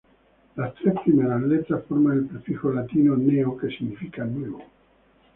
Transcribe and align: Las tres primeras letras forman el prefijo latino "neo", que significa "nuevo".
Las 0.55 0.73
tres 0.73 0.95
primeras 1.05 1.43
letras 1.43 1.83
forman 1.87 2.17
el 2.17 2.25
prefijo 2.25 2.71
latino 2.73 3.15
"neo", 3.15 3.55
que 3.55 3.67
significa 3.69 4.23
"nuevo". 4.25 4.63